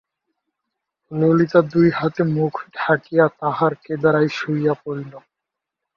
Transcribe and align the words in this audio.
ললিতা 1.11 1.59
দুই 1.71 1.87
হাতে 1.91 2.21
মুখ 2.35 2.53
ঢাকিয়া 2.77 3.25
তাহার 3.39 3.73
কেদারায় 3.83 4.29
শুইয়া 4.29 4.73
পড়িল। 4.83 5.13